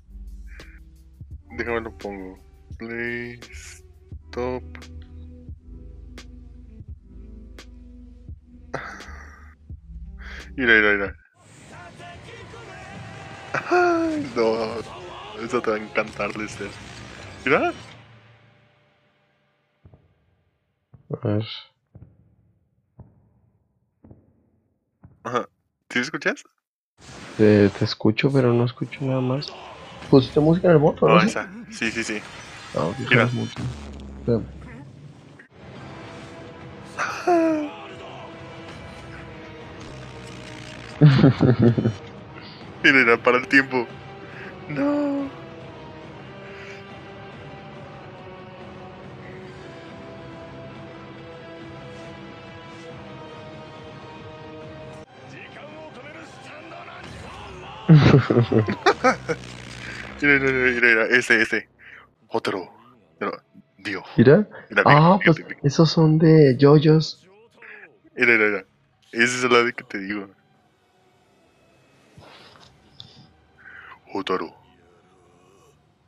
Déjame 1.58 1.82
lo 1.82 1.98
pongo. 1.98 2.38
Play. 2.78 3.40
Stop. 3.52 4.64
Mira, 10.56 10.74
mira, 10.74 10.94
mira. 10.94 11.16
Ay, 13.70 14.32
no. 14.36 15.44
Eso 15.44 15.62
te 15.62 15.72
va 15.72 15.78
a 15.78 15.80
encantar, 15.80 16.36
Lester. 16.38 16.70
Mira. 17.46 17.74
A 21.12 21.28
ver. 21.28 21.46
Ajá. 25.24 25.50
¿Sí 25.90 26.00
escuchas? 26.00 26.44
Te, 27.38 27.70
te 27.70 27.86
escucho, 27.86 28.32
pero 28.32 28.54
no 28.54 28.66
escucho 28.66 29.04
nada 29.04 29.22
más. 29.22 29.48
¿Pusiste 30.10 30.40
música 30.40 30.68
en 30.68 30.76
el 30.76 30.80
moto? 30.80 31.08
No, 31.08 31.16
¿no? 31.16 31.22
esa. 31.22 31.50
Sí, 31.72 31.92
sí, 31.92 32.04
sí. 32.04 32.22
No, 32.74 32.90
Mira. 32.90 33.00
dijeras 33.00 33.34
mucho. 33.34 33.62
Espérame. 34.20 34.46
Mira, 42.84 43.00
mira, 43.00 43.18
para 43.18 43.38
el 43.38 43.48
tiempo. 43.48 43.88
No. 44.70 45.30
Mira, 60.22 60.40
mira, 60.40 60.52
mira, 60.52 60.72
mira, 60.72 60.88
mira, 60.88 61.06
ese, 61.18 61.42
ese. 61.42 61.68
Otro. 62.30 62.70
Pero, 63.20 63.32
Dios. 63.78 64.04
Mira. 64.18 64.48
Mira, 64.70 64.84
Ah, 64.86 65.20
fíjate, 65.20 65.26
pues 65.26 65.38
fíjate. 65.38 65.68
esos 65.68 65.92
son 65.92 66.18
de 66.18 66.56
yoyos. 66.58 67.28
Mira, 68.16 68.34
mira, 68.34 68.46
mira. 68.50 68.66
Esa 69.12 69.46
es 69.46 69.52
la 69.52 69.64
de 69.64 69.74
que 69.74 69.84
te 69.84 70.00
digo. 70.00 70.30
Otaro. 74.18 74.56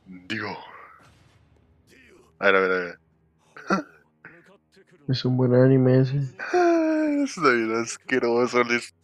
Digo. 0.06 0.56
A 2.38 2.46
ver, 2.46 2.56
a 2.56 2.60
ver, 2.60 2.70
a 2.70 2.74
ver. 2.84 2.98
Es 5.08 5.24
un 5.26 5.36
buen 5.36 5.54
anime 5.54 6.00
ese. 6.00 6.16
Está 6.16 7.50
bien 7.50 7.74
asqueroso. 7.76 8.64
les- 8.64 8.94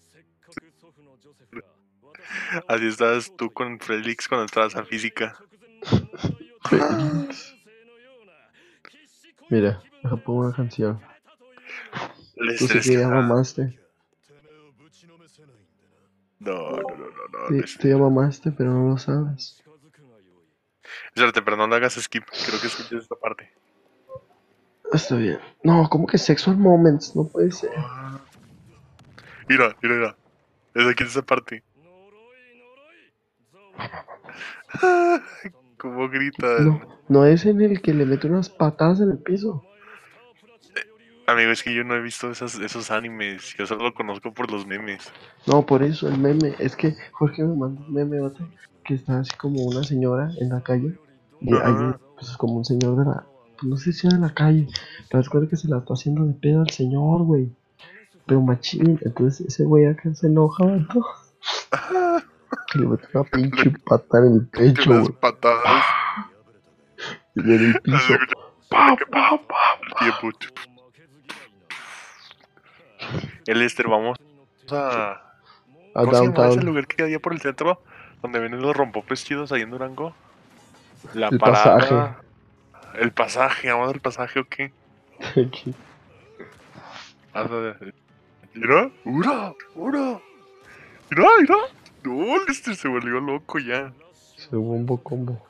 Así 2.67 2.87
estabas 2.87 3.31
tú 3.37 3.53
con 3.53 3.79
Félix 3.79 4.27
cuando 4.27 4.47
estabas 4.47 4.75
a 4.75 4.85
física. 4.85 5.37
Mira, 9.51 9.83
deja 10.03 10.17
pongo 10.17 10.47
una 10.47 10.57
canción. 10.57 10.99
Tú 12.35 12.43
Lester 12.45 12.83
sí 12.83 12.91
que 12.91 12.99
ya 13.01 13.09
mamaste. 13.09 13.79
No, 16.45 16.77
no, 16.77 16.77
no, 16.77 16.97
no, 16.97 17.49
no. 17.49 17.51
Lester. 17.51 17.81
tú 17.81 17.89
ya 17.89 17.97
mamaste, 17.97 18.53
pero 18.53 18.71
no 18.71 18.91
lo 18.91 18.99
sabes. 18.99 19.63
Espérate, 21.15 21.43
pero 21.43 21.57
no 21.57 21.67
le 21.67 21.77
hagas 21.77 21.95
skip. 21.95 22.25
Creo 22.47 22.61
que 22.61 22.67
escuches 22.67 23.03
esta 23.03 23.17
parte. 23.17 23.51
Está 24.93 25.17
bien. 25.17 25.39
No, 25.63 25.89
¿cómo 25.89 26.07
que 26.07 26.19
sexual 26.19 26.57
moments? 26.57 27.17
No 27.17 27.27
puede 27.27 27.51
ser. 27.51 27.71
Mira, 29.49 29.77
mira, 29.83 29.95
mira. 29.95 30.17
Es 30.75 30.87
aquí 30.87 31.05
esa 31.05 31.23
parte. 31.23 31.63
¿Cómo 35.79 36.09
grita? 36.09 36.59
No, 36.61 36.81
no 37.09 37.27
es 37.27 37.45
en 37.47 37.61
el 37.61 37.81
que 37.81 37.95
le 37.95 38.07
mete 38.07 38.27
unas 38.27 38.49
patadas 38.49 39.01
en 39.01 39.11
el 39.11 39.19
piso. 39.19 39.65
Amigo, 41.27 41.51
es 41.53 41.63
que 41.63 41.75
yo 41.75 41.85
no 41.85 41.95
he 41.95 42.03
visto 42.03 42.31
esas, 42.31 42.55
esos 42.57 42.91
animes. 42.91 43.55
Yo 43.59 43.67
solo 43.67 43.85
lo 43.85 43.95
conozco 43.95 44.33
por 44.35 44.51
los 44.51 44.67
memes. 44.67 45.11
No, 45.47 45.65
por 45.65 45.83
eso 45.83 46.07
el 46.09 46.19
meme. 46.19 46.55
Es 46.59 46.77
que 46.77 46.95
Jorge 47.13 47.43
me 47.45 47.57
mandó 47.57 47.83
un 47.83 47.93
meme, 47.95 48.21
vato, 48.21 48.47
que 48.85 48.95
está 48.95 49.21
así 49.21 49.35
como 49.37 49.63
una 49.65 49.83
señora 49.85 50.29
en 50.41 50.51
la 50.51 50.63
calle. 50.63 50.99
Y 51.41 51.55
Ajá. 51.55 51.67
hay 51.67 51.73
un- 51.73 51.97
pues 52.17 52.37
como 52.37 52.55
un 52.57 52.65
señor 52.65 52.97
de 52.99 53.05
la. 53.07 53.27
no 53.63 53.77
sé 53.79 53.93
si 53.93 54.07
era 54.07 54.17
de 54.17 54.23
la 54.23 54.35
calle. 54.35 54.69
Pero 55.11 55.21
es 55.23 55.49
que 55.49 55.57
se 55.57 55.69
la 55.69 55.79
está 55.79 55.95
haciendo 55.95 56.25
de 56.27 56.35
pedo 56.35 56.61
al 56.61 56.71
señor, 56.71 57.23
güey. 57.23 57.51
Pero 58.27 58.41
machín. 58.43 58.99
Entonces 59.03 59.47
ese 59.47 59.65
güey 59.65 59.87
acá 59.87 60.15
se 60.15 60.27
enoja, 60.27 60.65
vato. 60.65 61.07
Y 62.75 62.79
le 62.79 62.87
mete 62.87 63.07
una 63.15 63.25
pinche 63.25 63.71
patada 63.87 64.27
en 64.27 64.35
el 64.35 64.49
Que 64.51 64.61
pecho, 64.75 64.91
güey. 64.91 65.13
patadas. 65.21 65.85
Y 67.37 67.41
en 67.41 67.65
el 67.65 67.81
piso. 67.81 68.15
Pa, 68.71 68.97
pa, 69.11 69.41
pa. 69.49 69.57
El 69.83 70.21
tiempo. 70.21 70.39
El 73.47 73.59
Lester, 73.59 73.89
vamos 73.89 74.19
a. 74.71 75.21
A 75.97 76.01
¿Cómo 76.01 76.13
se 76.13 76.25
llama 76.25 76.33
ese 76.33 76.41
downtown. 76.43 76.65
lugar 76.67 76.87
que 76.87 77.03
había 77.03 77.19
por 77.21 77.33
el 77.33 77.41
centro? 77.41 77.81
Donde 78.23 78.41
vienen 78.41 78.61
los 78.63 78.75
rompopes 78.77 79.25
chidos 79.25 79.53
ahí 79.53 79.63
en 79.63 79.71
Durango. 79.71 80.15
La 81.15 81.29
El 81.29 81.39
parada. 81.39 81.79
pasaje. 81.79 82.15
El 83.01 83.13
pasaje, 83.13 83.71
vamos 83.71 83.93
al 83.93 84.01
pasaje 84.01 84.41
o 84.41 84.45
qué? 84.49 84.73
Aquí. 85.31 85.75
Ah, 87.37 87.49
Mira, 88.55 88.89
mira, 89.05 89.53
mira. 89.75 90.21
Mira, 91.11 91.29
mira. 91.41 91.57
No, 92.05 92.45
Lester 92.47 92.77
se 92.77 92.87
volvió 92.87 93.19
loco 93.19 93.59
ya. 93.59 93.93
Se 94.37 94.55
bombo 94.55 94.99
combo. 95.03 95.45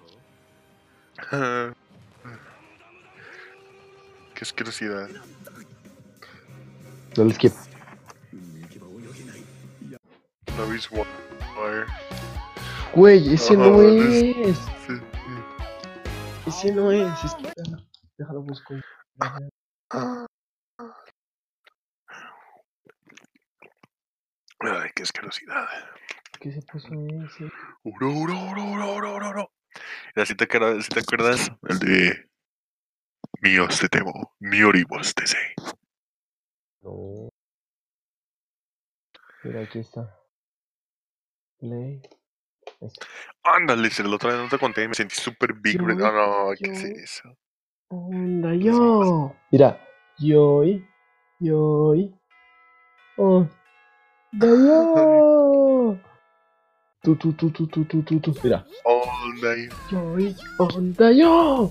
Qué 4.34 4.40
asquerosidad. 4.40 5.08
Dale 7.16 7.34
skip. 7.34 7.52
Güey, 12.94 13.34
ese 13.34 13.56
no 13.56 13.82
es- 13.82 14.36
es. 14.48 14.58
Sí. 14.86 15.00
Ese 16.46 16.72
no 16.72 16.90
es. 16.92 17.24
Es 17.24 17.34
que. 17.34 17.52
Déjalo 18.18 18.42
busco. 18.42 18.74
Ay, 24.60 24.90
qué 24.94 25.02
asquerosidad. 25.02 25.66
¿Qué 26.40 26.52
se 26.52 26.62
puso 26.62 26.88
ese? 26.88 27.50
Uro, 27.82 28.10
uro, 28.10 28.40
uro, 28.40 29.14
uro, 29.16 29.52
si 30.24 30.34
te, 30.34 30.44
acuerdas, 30.44 30.84
si 30.84 30.90
te 30.90 31.00
acuerdas, 31.00 31.50
el 31.68 31.78
de 31.78 32.28
Míos 33.40 33.78
te 33.80 33.88
temo, 33.88 34.34
Mioribos 34.40 35.14
te 35.14 35.26
sé. 35.26 35.54
No. 36.84 37.28
Mira, 39.42 39.62
aquí 39.62 39.78
está. 39.78 40.14
Play. 41.58 42.02
Este. 42.80 43.06
Ándale, 43.42 43.90
se 43.90 44.02
día 44.30 44.42
no 44.42 44.48
te 44.48 44.58
conté, 44.58 44.86
me 44.88 44.94
sentí 44.94 45.14
súper 45.16 45.54
big. 45.54 45.78
Yo- 45.78 45.86
No, 45.86 45.94
no, 46.12 46.50
¿qué 46.58 46.70
es 46.70 46.82
yo- 46.82 46.88
eso? 47.02 47.36
Onda 47.90 48.54
yo. 48.54 49.34
Mira. 49.50 49.80
Yoy. 50.18 50.86
Yoy. 51.40 52.14
Onda 53.16 53.50
yo. 54.40 55.98
Tu, 57.04 57.14
tu, 57.16 57.34
tu, 57.34 57.50
tu, 57.50 57.66
tu, 57.66 57.84
tu, 57.84 58.02
tu, 58.02 58.18
tu. 58.18 58.34
Mira. 58.42 58.64
Night. 59.42 59.72
Yoy. 59.90 60.34
Onda 60.58 61.12
yo. 61.12 61.70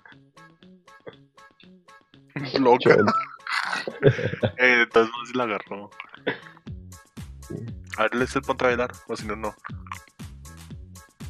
Loca. 2.63 2.95
Eh, 4.57 4.85
maneras 4.93 5.35
la 5.35 5.43
agarró. 5.43 5.89
A 7.97 8.03
ver, 8.03 8.15
Lester, 8.15 8.41
ponte 8.41 8.63
a 8.65 8.67
bailar, 8.67 8.91
o 9.07 9.15
si 9.15 9.25
no, 9.25 9.35
no. 9.35 9.55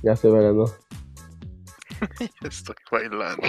Ya 0.04 0.12
estoy 0.13 0.32
bailando. 0.32 0.76
Estoy 2.41 2.76
bailando. 2.91 3.41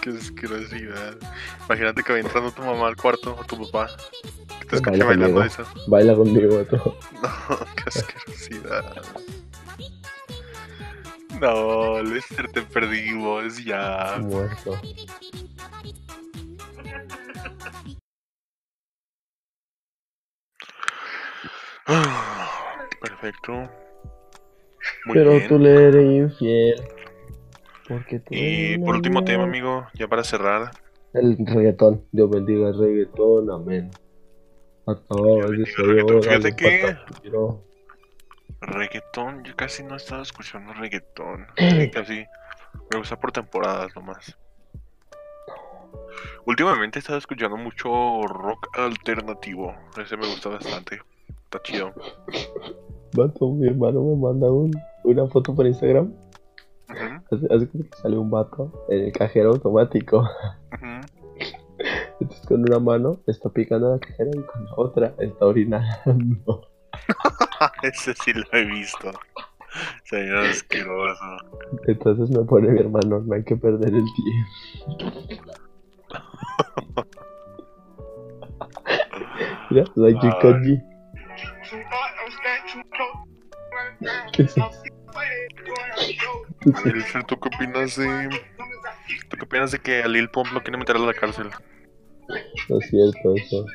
Qué 0.00 0.10
asquerosidad. 0.10 1.16
Imagínate 1.66 2.02
que 2.02 2.12
va 2.12 2.18
entrando 2.20 2.52
tu 2.52 2.62
mamá 2.62 2.88
al 2.88 2.96
cuarto 2.96 3.36
o 3.38 3.44
tu 3.44 3.58
papá. 3.66 3.88
Que 4.60 4.66
te 4.66 4.76
escuche 4.76 4.98
Baila 4.98 5.04
bailando 5.04 5.42
eso. 5.42 5.64
Baila 5.88 6.14
conmigo, 6.14 6.64
todo. 6.64 6.96
No, 7.22 7.66
qué 7.74 7.84
asquerosidad. 7.86 9.02
No, 11.40 12.02
Lester, 12.02 12.48
te 12.52 12.62
perdimos 12.62 13.64
ya. 13.64 14.18
Muerto. 14.20 14.80
Perfecto. 23.00 23.52
Muy 25.06 25.14
Pero 25.14 25.30
bien. 25.32 25.48
tú 25.48 25.58
le 25.58 25.88
eres 25.88 26.04
infiel. 26.04 26.82
Porque 27.88 28.18
tú 28.20 28.26
Y 28.30 28.78
por 28.78 28.96
último 28.96 29.24
tema, 29.24 29.44
amigo, 29.44 29.86
ya 29.94 30.08
para 30.08 30.24
cerrar. 30.24 30.70
El 31.14 31.36
reggaetón. 31.46 32.04
Dios 32.12 32.28
bendiga 32.30 32.68
el 32.68 32.78
reggaetón. 32.78 33.50
Amén. 33.50 33.90
A 34.86 34.94
todos. 34.94 35.44
bendiga 35.44 35.58
dice 35.58 35.72
el 35.82 35.88
reggaetón. 35.88 36.20
yo, 36.20 36.22
Fíjate 36.22 36.56
que- 36.56 36.96
Reggaetón, 38.60 39.44
yo 39.44 39.54
casi 39.54 39.82
no 39.84 39.94
he 39.94 39.96
estado 39.98 40.22
escuchando 40.22 40.72
reggaetón. 40.72 41.46
Casi. 41.92 42.24
Me 42.90 42.98
gusta 42.98 43.18
por 43.18 43.30
temporadas 43.32 43.94
nomás. 43.94 44.36
Últimamente 46.46 46.98
he 46.98 47.00
estado 47.00 47.18
escuchando 47.18 47.56
mucho 47.56 48.22
rock 48.26 48.68
alternativo. 48.78 49.74
Ese 50.02 50.16
me 50.16 50.26
gusta 50.26 50.48
bastante. 50.50 51.00
Está 51.56 51.62
chido. 51.62 51.92
Vato, 53.14 53.50
mi 53.50 53.66
hermano 53.66 54.02
me 54.02 54.16
manda 54.16 54.50
un, 54.50 54.70
una 55.04 55.26
foto 55.26 55.54
por 55.54 55.66
Instagram. 55.66 56.12
Hace, 56.88 57.46
hace 57.50 57.68
como 57.68 57.84
que 57.84 57.96
sale 57.96 58.18
un 58.18 58.30
vato 58.30 58.86
en 58.90 59.04
el 59.04 59.12
cajero 59.12 59.52
automático. 59.52 60.28
Entonces 62.20 62.46
con 62.46 62.60
una 62.60 62.78
mano 62.78 63.20
está 63.26 63.48
picando 63.48 63.92
la 63.92 63.98
cajera 63.98 64.30
y 64.34 64.42
con 64.42 64.64
la 64.66 64.72
otra 64.76 65.14
está 65.18 65.46
orinando. 65.46 66.68
Ese 67.82 68.14
sí 68.14 68.32
lo 68.34 68.44
he 68.52 68.64
visto. 68.66 69.10
Señor 70.04 70.46
asqueroso. 70.46 71.24
Entonces 71.86 72.30
me 72.30 72.44
pone 72.44 72.68
mi 72.68 72.80
hermano, 72.80 73.20
no 73.20 73.34
hay 73.34 73.44
que 73.44 73.56
perder 73.56 73.94
el 73.94 74.04
tiempo. 74.04 75.46
Mira, 79.70 79.84
like 79.96 80.22
you 80.22 80.95
Lilfer, 86.84 87.24
¿tú 87.24 87.38
qué 87.40 87.48
opinas 87.54 87.96
de. 87.96 88.28
¿Tú 89.28 89.36
qué 89.36 89.44
opinas 89.44 89.70
de 89.72 89.78
que 89.78 90.02
a 90.02 90.08
Lil 90.08 90.28
Pump 90.30 90.48
lo 90.52 90.62
quieren 90.62 90.78
meter 90.80 90.96
a 90.96 91.00
la 91.00 91.14
cárcel? 91.14 91.50
No 92.68 92.78
es 92.78 92.88
cierto 92.90 93.34
eso. 93.36 93.66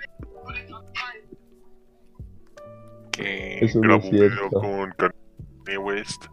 Que 3.11 3.59
Eso 3.65 3.79
grabó 3.79 4.03
un 4.05 4.11
video 4.11 4.49
con 4.49 4.91
Kanye 4.91 5.77
West. 5.77 6.25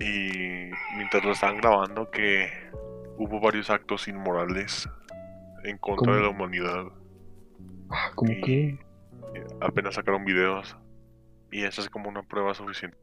Y 0.00 0.70
mientras 0.96 1.24
lo 1.24 1.32
estaban 1.32 1.58
grabando, 1.58 2.10
que 2.10 2.48
hubo 3.18 3.40
varios 3.40 3.70
actos 3.70 4.08
inmorales 4.08 4.88
en 5.64 5.78
contra 5.78 6.06
¿Cómo? 6.06 6.16
de 6.16 6.22
la 6.22 6.28
humanidad. 6.28 6.84
Ah, 7.90 8.10
¿Cómo 8.14 8.32
Y- 8.32 8.40
que? 8.40 8.78
Apenas 9.60 9.94
sacaron 9.94 10.24
videos. 10.24 10.76
Y 11.50 11.64
esa 11.64 11.80
es 11.82 11.88
como 11.90 12.08
una 12.08 12.22
prueba 12.22 12.54
suficiente 12.54 12.96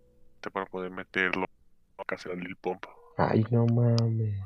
para 0.49 0.65
poder 0.65 0.91
meterlo 0.91 1.43
a 1.43 2.01
la 2.01 2.05
cárcel 2.05 2.31
a 2.31 2.35
Lil 2.35 2.55
Pump. 2.55 2.85
Ay, 3.17 3.45
no 3.51 3.65
mames. 3.65 4.39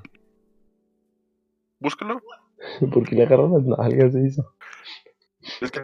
Búscalo. 1.79 2.21
¿Por 2.93 3.07
qué 3.07 3.15
le 3.15 3.23
agarran 3.23 3.53
las 3.53 3.63
nalgas 3.63 4.15
eso? 4.15 4.55
Es 5.61 5.71
que. 5.71 5.81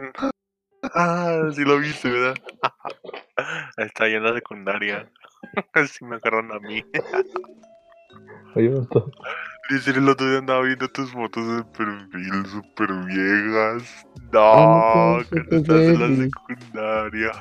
Ah, 0.94 1.50
sí 1.54 1.62
lo 1.64 1.78
viste, 1.78 2.10
¿verdad? 2.10 2.34
Está 3.76 4.04
ahí 4.04 4.14
en 4.14 4.24
la 4.24 4.34
secundaria. 4.34 5.10
Así 5.74 6.04
me 6.04 6.16
agarran 6.16 6.50
a 6.52 6.58
mí. 6.58 6.82
Oye, 8.56 8.68
vato. 8.68 9.10
Dice 9.70 9.90
el 9.90 10.08
otro 10.08 10.28
día 10.28 10.38
andaba 10.38 10.62
viendo 10.62 10.88
tus 10.88 11.12
fotos 11.12 11.46
de 11.46 11.62
perfil 11.64 12.46
súper 12.46 12.92
viejas. 13.04 14.06
No, 14.32 15.18
no 15.18 15.24
que 15.30 15.38
estás 15.38 15.70
en 15.70 16.00
la 16.00 16.08
secundaria. 16.08 17.32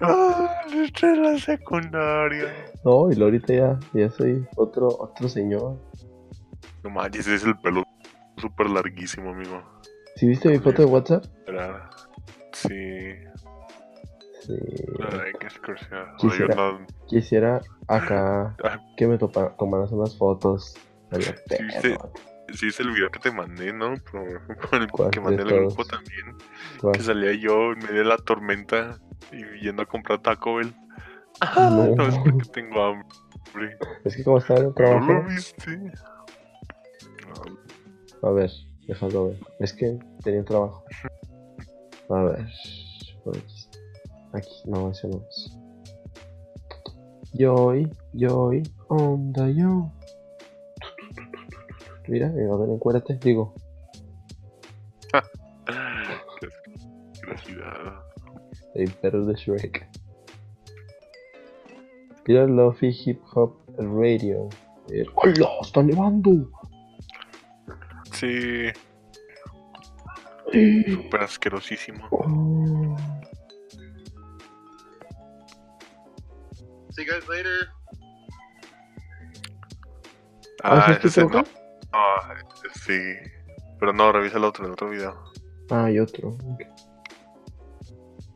Ah, 0.00 0.50
en 1.02 1.22
la 1.22 1.38
secundaria. 1.38 2.46
No, 2.84 3.10
y 3.12 3.20
ahorita 3.22 3.52
ya, 3.54 3.78
ya 3.92 4.10
soy 4.10 4.46
otro, 4.56 4.88
otro 4.88 5.28
señor. 5.28 5.76
No 6.82 6.90
manches, 6.90 7.26
es 7.26 7.44
el 7.44 7.56
pelo 7.58 7.84
súper 8.36 8.68
larguísimo, 8.70 9.30
amigo. 9.30 9.62
¿Sí 10.16 10.26
viste 10.28 10.48
mi 10.48 10.58
foto 10.58 10.82
de 10.82 10.86
WhatsApp? 10.88 11.24
Era- 11.46 11.90
Sí, 12.52 12.68
Sí. 14.40 14.52
ay, 15.10 15.32
qué. 15.40 15.48
Quisiera. 16.18 16.54
No- 16.54 16.86
Quisiera 17.08 17.60
acá 17.88 18.54
Ah. 18.62 18.78
que 18.96 19.06
me 19.06 19.18
topa- 19.18 19.56
tomaras 19.56 19.90
unas 19.92 20.16
fotos. 20.16 20.74
Estaría 21.10 21.32
viste? 21.64 21.98
Sí, 22.56 22.68
es 22.68 22.80
el 22.80 22.90
video 22.90 23.10
que 23.10 23.18
te 23.18 23.30
mandé, 23.32 23.72
¿no? 23.72 23.94
Por, 24.10 24.42
el 24.80 24.90
¿Cuál 24.90 25.10
que 25.10 25.20
mandé 25.20 25.42
al 25.42 25.48
grupo 25.48 25.84
también. 25.84 26.36
¿Cuál? 26.80 26.92
Que 26.94 27.02
salía 27.02 27.32
yo 27.34 27.72
en 27.72 27.78
medio 27.80 27.98
de 27.98 28.04
la 28.04 28.16
tormenta 28.16 28.98
y 29.32 29.42
yendo 29.64 29.82
a 29.82 29.86
comprar 29.86 30.20
Taco 30.22 30.56
Bell. 30.56 30.74
No. 31.56 31.86
No 31.96 32.06
es 32.06 32.16
porque 32.18 32.48
tengo 32.52 32.84
hambre. 32.84 33.76
Es 34.04 34.16
que 34.16 34.24
como 34.24 34.38
estaba 34.38 34.60
en 34.60 34.66
el 34.66 34.68
¿No 34.70 34.74
trabajo. 34.74 35.12
lo 35.12 35.22
viste? 35.24 35.76
No, 38.22 38.28
A 38.28 38.32
ver, 38.32 38.50
déjalo 38.86 39.28
ver. 39.28 39.36
Es 39.60 39.72
que 39.72 39.98
tenía 40.22 40.44
trabajo. 40.44 40.84
A 42.10 42.22
ver. 42.22 42.46
por 43.24 43.36
aquí. 44.32 44.54
No, 44.66 44.90
ese 44.90 45.08
no 45.08 45.22
es. 45.28 45.58
Yoy, 47.32 47.90
yoy, 48.12 48.62
onda 48.88 49.48
yo. 49.50 49.90
Mira, 52.08 52.28
eh, 52.28 52.48
a 52.52 52.56
ver, 52.56 52.68
encuérdate. 52.70 53.18
Digo, 53.22 53.54
Qué 55.10 55.18
asquerosidad. 57.32 58.00
el 58.74 58.90
perro 58.92 59.24
de 59.26 59.34
Shrek. 59.34 59.88
Mira 62.26 62.46
Lofi 62.46 62.88
Hip 63.04 63.20
Hop 63.34 63.56
Radio. 63.78 64.48
Eh, 64.90 65.04
¡Hola! 65.14 65.48
¡Está 65.62 65.82
nevando! 65.82 66.50
Sí, 68.12 68.68
súper 70.86 71.22
asquerosísimo. 71.22 72.06
Oh. 72.10 72.96
See 76.92 77.04
you 77.04 77.12
guys 77.12 77.28
later. 77.28 77.68
¿Ah, 80.62 80.84
Ah, 80.86 80.92
¿es 80.92 81.00
tu 81.00 81.08
ese 81.08 81.24
no. 81.24 81.44
No, 81.94 82.70
sí. 82.74 83.00
Pero 83.78 83.92
no, 83.92 84.12
revisa 84.12 84.38
el 84.38 84.44
otro, 84.44 84.66
el 84.66 84.72
otro 84.72 84.90
video. 84.90 85.14
Ah, 85.70 85.84
hay 85.84 85.98
otro. 85.98 86.28
ok. 86.30 86.62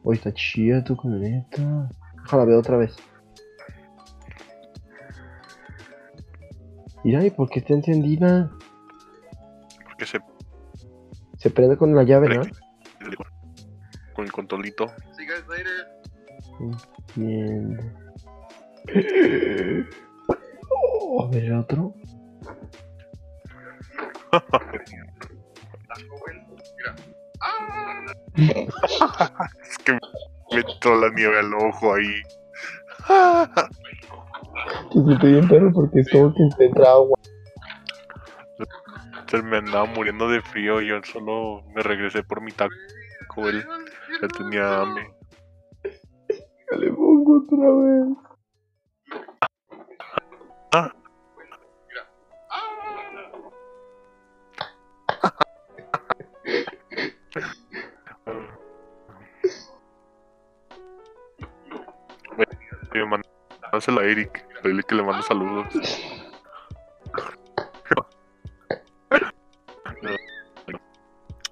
Uy, 0.03 0.17
está 0.17 0.33
chida 0.33 0.83
tu 0.85 0.97
camioneta. 0.97 1.89
Déjala 2.23 2.45
ver 2.45 2.57
otra 2.57 2.77
vez. 2.77 2.97
Mira, 7.05 7.25
¿y 7.25 7.31
por 7.31 7.49
qué 7.49 7.61
está 7.61 7.75
encendida? 7.75 8.51
Porque 9.85 10.07
se 10.07 10.19
Se 11.37 11.51
prende 11.51 11.77
con 11.77 11.95
la 11.95 12.03
llave, 12.03 12.29
¿no? 12.37 12.43
con 14.15 14.25
el 14.25 14.33
controlito. 14.33 14.89
See 15.17 15.27
you 15.27 15.33
guys 15.33 15.47
later. 15.49 15.87
Oh, 20.71 21.23
a 21.23 21.31
ver 21.31 21.45
el 21.45 21.55
otro. 21.55 21.95
Es 28.37 29.79
que 29.85 29.93
me 30.53 30.61
entró 30.61 31.01
la 31.01 31.11
nieve 31.15 31.39
al 31.39 31.55
ojo 31.55 31.95
ahí. 31.95 32.23
Se 34.93 35.03
siente 35.05 35.27
bien 35.27 35.49
perro 35.49 35.73
porque 35.73 36.01
es 36.01 36.11
como 36.11 36.33
que 36.35 36.51
se 36.57 36.65
entra 36.65 36.91
agua. 36.91 37.19
Se 39.29 39.43
me 39.43 39.59
andaba 39.59 39.85
muriendo 39.87 40.29
de 40.29 40.41
frío 40.41 40.81
y 40.81 40.89
yo 40.89 41.01
solo 41.05 41.63
me 41.75 41.83
regresé 41.83 42.23
por 42.23 42.41
mi 42.41 42.53
taco. 42.53 42.75
Él 43.37 43.65
ya 44.21 44.29
tenía 44.29 44.81
hambre. 44.81 45.15
Le 46.77 46.93
pongo 46.93 47.39
otra 47.39 47.71
vez. 47.71 48.28
A 63.73 64.03
Eric. 64.05 64.47
Dile 64.65 64.83
que 64.83 64.95
le 64.95 65.03
mando 65.03 65.23
saludos. 65.23 65.67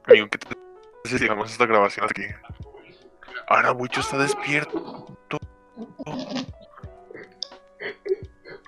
Amigo, 0.04 0.28
¿qué 0.30 0.38
te 0.38 0.56
si 1.18 1.24
esta 1.24 1.66
grabación 1.66 2.06
aquí? 2.08 2.22
Ahora 3.48 3.74
mucho 3.74 4.00
está 4.00 4.18
despierto. 4.18 5.06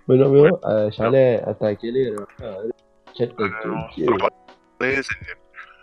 Bueno, 0.07 0.26
amigo, 0.26 0.61
uh, 0.62 0.90
sale 0.90 1.37
hasta 1.46 1.68
aquí 1.68 1.88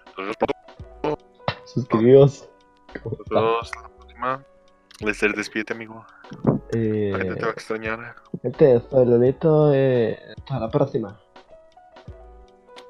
Entonces, 0.08 0.36
Suscribíos. 1.66 2.50
Todos, 3.30 3.72
la 3.76 3.90
próxima. 3.90 4.44
Lester, 5.02 5.36
despídete, 5.36 5.74
amigo. 5.74 6.06
Eh, 6.76 7.14
gente 7.18 7.36
te 7.36 7.42
va 7.42 7.48
a 7.48 7.52
extrañar. 7.54 8.16
gente, 8.42 8.82
soy 8.90 9.06
Lolito. 9.06 9.74
Eh, 9.74 10.20
hasta 10.38 10.60
la 10.60 10.70
próxima. 10.70 11.20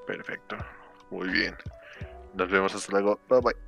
Perfecto. 0.07 0.55
Muy 1.11 1.29
bien. 1.29 1.55
Nos 2.33 2.49
vemos 2.49 2.75
hasta 2.75 2.91
luego. 2.91 3.19
Bye 3.29 3.41
bye. 3.41 3.64